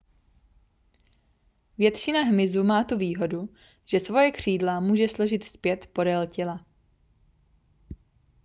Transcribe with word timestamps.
většina 1.77 2.21
hmyzu 2.23 2.63
má 2.63 2.83
tu 2.83 2.97
výhodu 2.97 3.49
že 3.85 3.99
svoje 3.99 4.31
křídla 4.31 4.79
může 4.79 5.09
složit 5.09 5.43
zpět 5.43 5.87
podél 5.93 6.27
těla 6.27 6.65